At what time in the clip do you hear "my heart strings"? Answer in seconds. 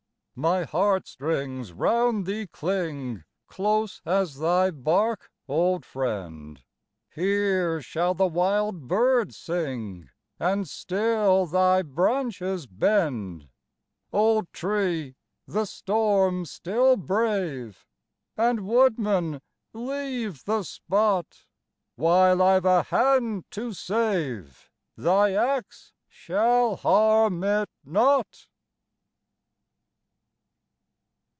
0.33-1.71